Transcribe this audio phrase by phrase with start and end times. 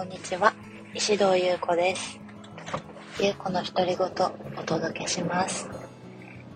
[0.00, 0.54] こんにちは。
[0.94, 2.18] 石堂優子です。
[3.20, 4.06] 優子の独り言
[4.56, 5.68] お届けします。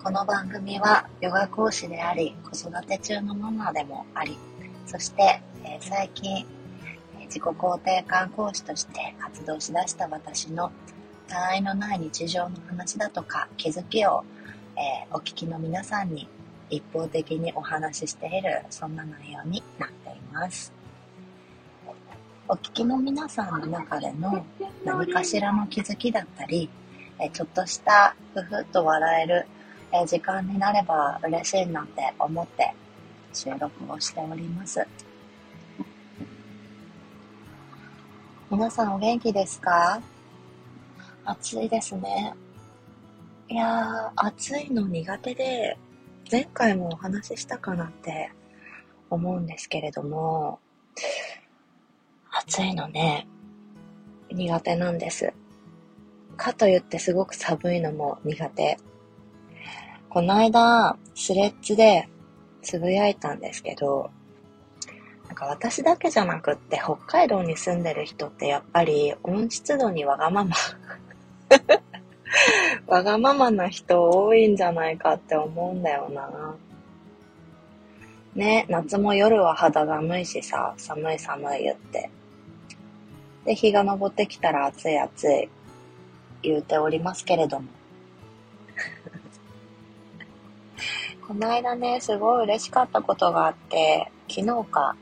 [0.02, 4.38] この番組はヨガ講師であり子育て中のママでもあり
[4.86, 6.46] そして、えー、最近
[7.26, 10.72] 自己肯定感講師として活動しだした私の
[11.28, 14.24] 他愛のない日常の話だとか気づきを、
[14.74, 16.30] えー、お聞きの皆さんに
[16.70, 20.83] 一方的にお話ししているそんな内容になっています。
[22.46, 24.44] お聞きの皆さんの中での
[24.84, 26.68] 何かしらの気づきだったり、
[27.18, 29.46] えちょっとしたふふっと笑える
[29.92, 32.74] え時間になれば嬉しいなって思って
[33.32, 34.86] 収録をしております。
[38.50, 40.02] 皆さんお元気ですか？
[41.24, 42.34] 暑いですね。
[43.48, 45.78] いやー、暑いの苦手で、
[46.30, 48.30] 前回もお話ししたかなって
[49.08, 50.60] 思うんですけれども、
[52.46, 53.26] 暑いのね、
[54.30, 55.32] 苦手なんです。
[56.36, 58.78] かといってすごく寒いのも苦手。
[60.10, 62.08] この間、スレッズで
[62.60, 64.10] つぶやいたんですけど、
[65.26, 70.54] なんか私だけじゃなくって北海道に住んでる人ってやっぱり温湿度にわがまま
[72.86, 76.54] わがままな人多いんじゃないかって思うんだよな。
[78.34, 82.10] ね、夏も夜は肌寒いしさ、寒い寒い言って。
[83.44, 85.48] で、日が昇ってきたら暑い暑い
[86.42, 87.68] 言うておりますけれども。
[91.26, 94.96] この間ね、すごい嬉しかったことがあって、昨日か、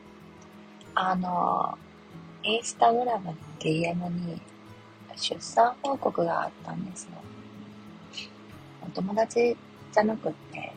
[0.95, 1.79] あの、
[2.43, 4.41] インスタグラムの DM に
[5.17, 7.11] 出産報告があったんですよ。
[8.85, 9.57] お友達
[9.93, 10.73] じゃなくって、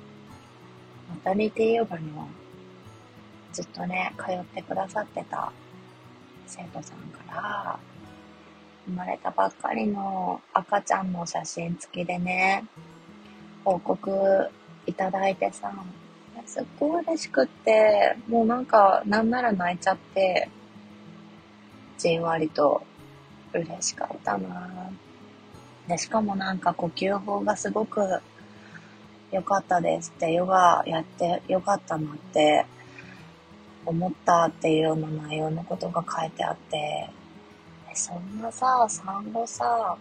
[1.10, 2.28] マタニティヨガにも
[3.52, 5.52] ずっとね、通ってくださってた
[6.48, 7.80] 生徒さんから
[8.86, 12.66] 生まれたばっかりの赤ちゃんの写真付きでね
[13.64, 14.50] 報告
[14.86, 15.74] いただいてさ
[16.46, 20.50] すっごい嬉しくってもうなんかなんなら泣いちゃって
[21.98, 22.84] じんわりと
[23.54, 24.92] 嬉しかったな。
[25.88, 28.20] でしかもなんか呼吸法がすごく
[29.32, 32.66] 良かったですってヨガやって良かったなって
[33.86, 37.10] 思ったっていうような内容のことが書いてあって、
[37.94, 39.98] そんなさ、産後さ、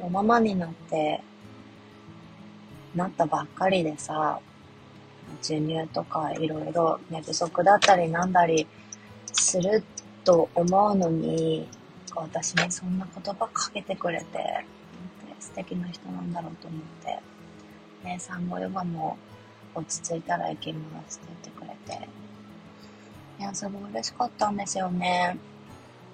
[0.00, 1.20] おママになって、
[2.94, 4.38] なったばっかりでさ、
[5.42, 8.66] 授乳とかいろいろ寝不足だったりなんだり
[9.32, 9.82] する
[10.24, 11.68] と思うのに、
[12.14, 14.64] 私にそんな言葉かけてくれて、
[15.40, 17.18] 素敵な人なんだろうと思って、
[18.04, 19.18] ね、産後ヨガも
[19.74, 22.08] 落ち着いたら行きますって言ってくれて、
[23.38, 25.36] いや、すごい嬉しかったんですよね。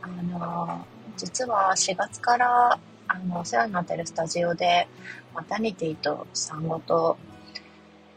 [0.03, 0.85] あの、
[1.17, 2.79] 実は4月から、
[3.09, 4.89] あの、お世話になってるスタジオで、
[5.35, 7.17] マタニティと産後と、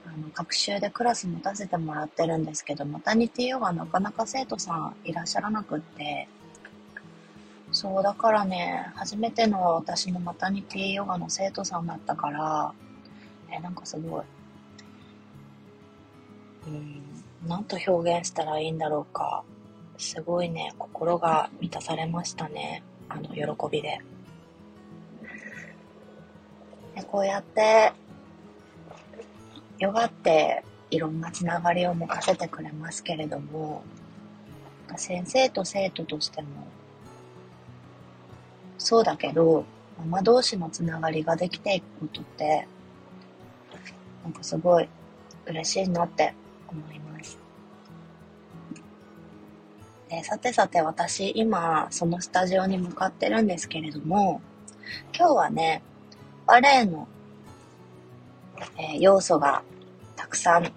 [0.05, 6.27] あの、学習でクラス持たせてもらってるんですけど、マタニティヨガなかなか生徒さんいらっしゃらなくって、
[7.71, 12.73] そう、だからね、初めての私のマタニティヨガの生徒さんだったから、
[13.51, 14.23] え、なんかすごい、
[16.67, 17.01] うん、
[17.47, 19.43] 何と表現したらいいんだろうか。
[19.97, 22.83] すごいね、心が満たされましたね。
[23.07, 23.99] あの、喜びで。
[26.95, 27.93] でこうやって、
[29.79, 33.83] ヨガっていろんなつながりを持たせてくれますけれども、
[34.97, 36.47] 先生と生徒としても、
[38.77, 39.65] そうだけど、
[39.99, 42.67] ママ同士のつながりができていくことって、
[44.23, 44.87] なんかすごい
[45.45, 46.33] 嬉しいなって
[46.67, 47.37] 思います。
[50.09, 54.39] え、さてさて私今そのスタジオに向かってるんですけれども
[55.17, 55.81] 今日はね
[56.45, 57.07] バレエの、
[58.77, 59.63] えー、要素が
[60.15, 60.71] たくさん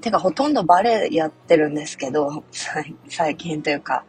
[0.00, 2.44] てかほとんどバレエやってるんですけど
[3.08, 4.04] 最近というか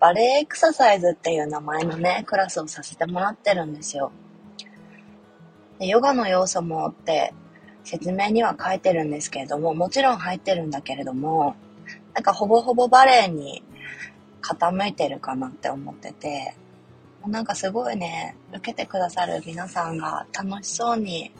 [0.00, 4.10] バレエエクササイズっていう名前のねクラスをさせてもらってるんですよ
[5.78, 7.32] でヨガの要素もって
[7.84, 11.56] 説明には書いてるんですけれどももちろん入ってるんだけれども
[12.14, 13.62] なんかほぼほぼバレエに
[14.40, 16.54] 傾いてるかなって思ってて、
[17.26, 21.30] なんかすごいね、受けてくださる皆さんが楽しそうに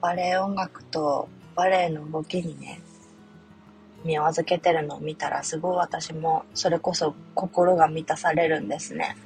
[0.00, 2.80] バレエ音楽とバレエの動きにね、
[4.04, 9.16] 身を預けてるのを見たらすごい私もそれこそ心が満たされるんですね。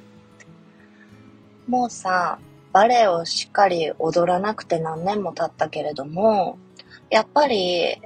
[1.67, 2.37] もうさ、
[2.73, 6.57] バレエをしっかり踊らなくて何年も経ったけれども、
[7.09, 7.97] やっぱり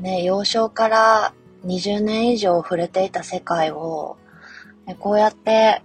[0.00, 1.32] ね、幼少から
[1.64, 4.16] 20年以上触れていた世界を、
[4.86, 5.82] ねこうやって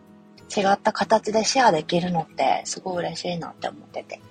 [0.56, 4.22] 違った形でシェアできるのってすごい嬉しいなって思ってて。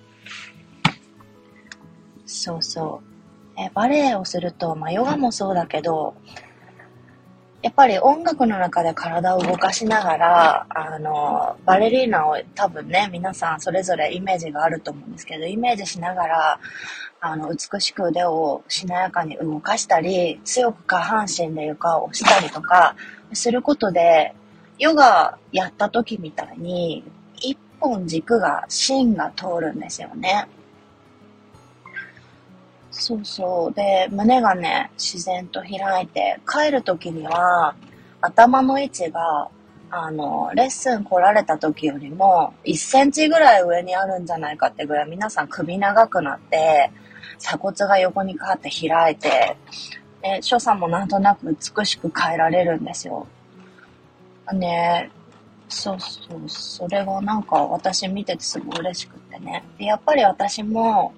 [2.27, 3.03] そうそ
[3.57, 3.61] う。
[3.61, 6.15] えバレエをすると、まあヨガもそうだけど、
[7.62, 16.61] やっぱり音楽の中で体を動かしながら、あの、バレリーナを多分ね、皆さんそれぞれイメージがあると思うんですけど、イメージしながら、
[17.21, 22.97] あの、美しく腕をしなやかに動かしたり、強く下半身で床を押したりとか、
[23.35, 24.35] することで、
[24.79, 27.05] ヨガやった時みたいに、
[27.37, 30.49] 一本軸が、芯が通るんですよね。
[33.00, 33.75] そうそう。
[33.75, 37.75] で、胸がね、自然と開いて、帰る時には、
[38.20, 39.49] 頭の位置が、
[39.91, 46.91] あの、レッスン来られた時よりも、1センチぐらい上にあるんじゃないかってぐらい、皆さん首長くなって、
[47.38, 49.56] 鎖骨が横にかかって開いて、
[50.20, 53.26] で、所作もなんとなく美しく変えられるんですよ。
[54.52, 55.11] ね、
[55.70, 59.64] そうそう、それがなんか私見ててすごい嬉しくってね。
[59.79, 61.14] でやっぱり私も、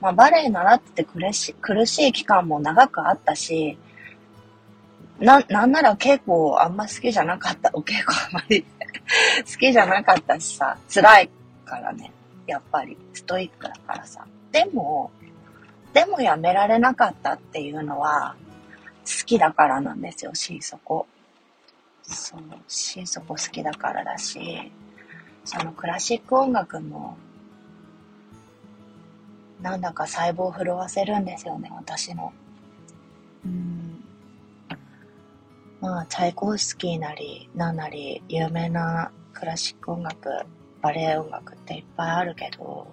[0.00, 3.78] まあ、バレエ習ってて苦し苦しい期間も長くあったし、
[5.18, 7.70] な、なんなら稽古あんま好きじゃなかった。
[7.74, 8.62] お稽古あんまり
[9.44, 11.30] 好きじゃなかったしさ、辛い
[11.64, 12.12] からね。
[12.46, 14.24] やっぱり、ストイックだからさ。
[14.52, 15.10] でも、
[15.92, 18.36] でもやめられなかったっていうのは、
[19.04, 21.06] 好きだからなんですよ、心底。
[22.02, 24.70] そう、心底好きだからだし、
[25.44, 27.16] そのクラシック音楽も、
[29.60, 32.32] なんだか細胞を震わせるんですよね、私の。
[33.44, 34.04] うん。
[35.80, 40.30] まあ、チャイコフスキーなり、なんなり、有名なクラシック音楽、
[40.82, 42.86] バレエ音楽っていっぱいあるけど、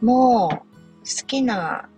[0.00, 0.56] もう、
[1.00, 1.88] 好きな、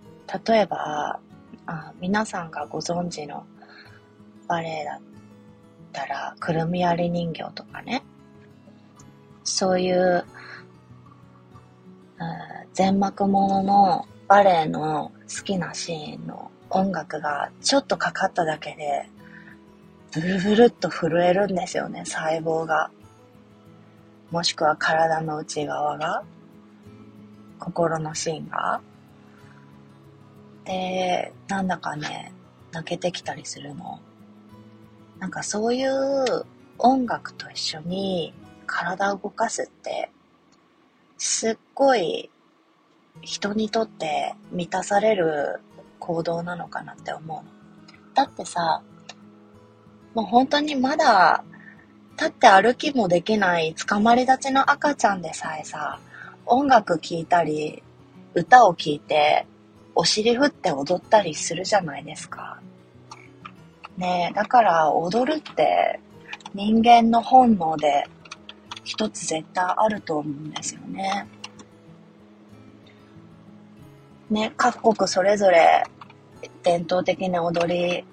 [0.46, 1.20] 例えば、
[1.66, 3.46] あ皆さんがご存知の
[4.48, 5.00] バレエだっ
[5.92, 8.02] たら、くるみ割り人形とかね。
[9.44, 10.24] そういう、
[12.72, 19.08] 全幕もののバレエの好きなシーンの音楽がちょっとかかっただけで、
[20.12, 22.90] ブルブルっと震えるんですよね、細胞が。
[24.30, 26.22] もしくは体の内側が。
[27.58, 28.80] 心の芯が。
[30.64, 32.32] で、なんだかね、
[32.72, 34.00] 泣けてきたりするの。
[35.18, 36.44] なんかそういう
[36.78, 38.34] 音楽と一緒に
[38.66, 40.10] 体を動かすって、
[41.24, 42.30] すっごい
[43.20, 45.60] 人にとって満たされる
[46.00, 47.44] 行動なのかなって思うの。
[48.12, 48.82] だってさ、
[50.14, 51.44] もう本当にまだ
[52.18, 56.00] 立って歩きもできない捕まり立ちの赤ちゃんでさえさ、
[56.44, 57.84] 音楽聴いたり、
[58.34, 59.46] 歌を聴いて、
[59.94, 62.58] お尻振って踊ったりするじゃないですか。
[63.96, 66.00] ねえ、だから踊るって
[66.52, 68.08] 人間の本能で
[68.84, 71.26] 一つ絶対あると思うんですよね。
[74.30, 75.84] ね、各国それぞれ
[76.62, 78.04] 伝統的な踊り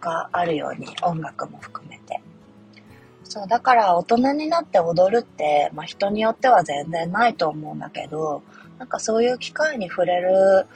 [0.00, 2.20] があるように音楽も含めて。
[3.24, 8.42] そう、だから大人になって踊るって、まあ人によっては全然ないと思うんだけど、
[8.78, 10.66] なんかそういう機会に触れる、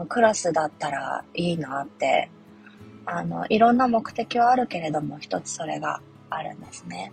[0.00, 2.30] うん、クラスだったらいいなって
[3.10, 7.10] あの、いろんな目的はあるけれども、一つそれがあるんですね。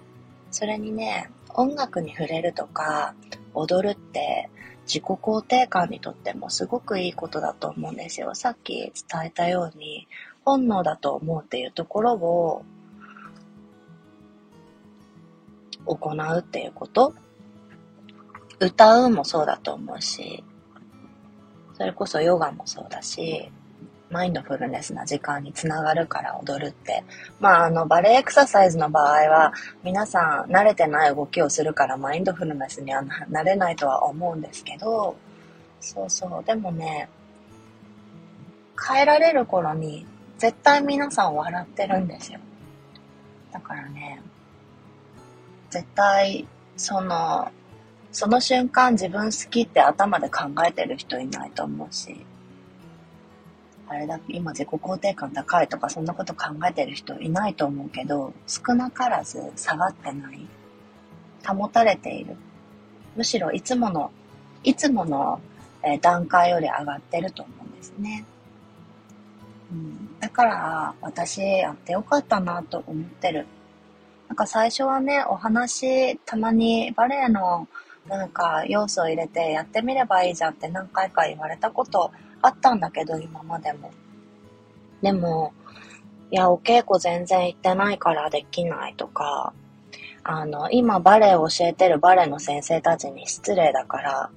[0.56, 3.14] それにね、音楽に触れるとか、
[3.54, 4.50] 踊るって
[4.88, 8.34] 自己肯定感にとってもすごくいいことだと思うんですよ。
[8.36, 8.94] さっき伝
[9.26, 10.08] えたように、
[10.46, 12.64] 本能だと思うっていうところを
[15.88, 17.14] 行うっていうこと
[18.62, 20.42] 歌うもそうだと思うし、
[21.74, 23.52] それこそヨガもそうだし、
[24.16, 27.04] マインドフルネスな時間につながるから踊るって。
[27.42, 29.52] まあ、あの、バレエエクササイズの場合は、
[29.84, 35.18] 皆さん慣れてない動きをするからマインドフルネスにはなれないとは思うんですけど、
[35.82, 36.44] そうそう。
[36.46, 37.10] でもね、
[38.88, 40.06] 変えられる頃に、
[40.38, 42.40] 絶対皆さん笑ってるんですよ。
[43.52, 44.22] だからね、
[45.70, 47.52] 絶対、その、
[48.14, 52.26] その瞬間自分好きって頭で考えてる人いないと思うし、
[53.88, 60.48] あれだ、今自己肯定感高いとかそんなこと考えてる人いないと思うけど、少なからず下がってない。
[61.48, 62.36] 保たれている。
[63.16, 64.12] むしろいつもの、
[64.64, 65.40] いつもの、
[65.84, 68.26] え段階より上がってると思うんですね。
[69.72, 73.46] うん、だから私やってよかったなと思ってる。
[74.28, 77.68] なんか最初はね、お話、たまにバレエの
[78.08, 82.12] なんか要素を入れてやってみればいいじゃんって何回か言われたこと
[82.46, 83.92] あったんだけど、今までも。
[85.02, 85.54] でも、
[86.32, 89.54] いや、お稽古全然行ってないからできないとか、
[90.24, 94.30] あの、今バレエを教えてるバレエの先生たちに失礼だから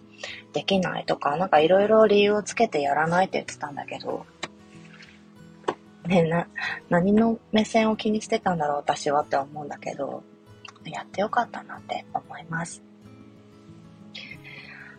[0.52, 4.26] できないとか、なんかいろいろ理由をつけてやらないって言ってたんだけど、
[6.06, 6.46] ねな、
[6.88, 10.22] 何の目線を気にしてたんだろう私はって思うんだけど、
[10.84, 12.82] やってよかったなって思います。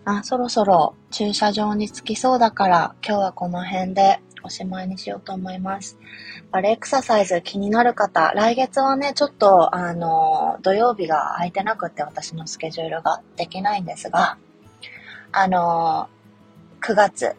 [0.09, 5.99] あ、そろそろ駐車場に着きそうだから、今日はこの辺でおしまいにしようと思います。
[6.51, 14.37] バレエクササイズ気になる方、来月はね、ちょっと、あの、土曜日が空いてなくて私のスケジュールができないんですが、
[15.31, 16.09] あの、
[16.81, 17.35] 9月、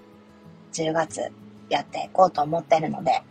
[0.73, 1.33] 10月
[1.71, 3.25] やっていこうと思ってるので、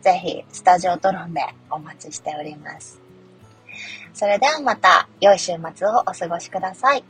[0.00, 2.98] ぜひ、スタジオトロンでお待ちしております。
[4.14, 7.04] それではまた、良い週末をお過ごしください。